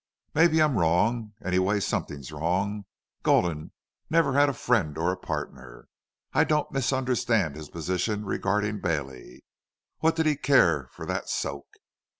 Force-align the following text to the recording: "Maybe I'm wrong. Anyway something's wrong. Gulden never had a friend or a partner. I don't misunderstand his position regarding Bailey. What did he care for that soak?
"Maybe 0.33 0.59
I'm 0.63 0.79
wrong. 0.79 1.33
Anyway 1.45 1.79
something's 1.79 2.31
wrong. 2.31 2.85
Gulden 3.21 3.71
never 4.09 4.33
had 4.33 4.49
a 4.49 4.53
friend 4.53 4.97
or 4.97 5.11
a 5.11 5.15
partner. 5.15 5.89
I 6.33 6.43
don't 6.43 6.71
misunderstand 6.71 7.55
his 7.55 7.69
position 7.69 8.25
regarding 8.25 8.81
Bailey. 8.81 9.43
What 9.99 10.15
did 10.15 10.25
he 10.25 10.37
care 10.37 10.87
for 10.91 11.05
that 11.05 11.29
soak? 11.29 11.67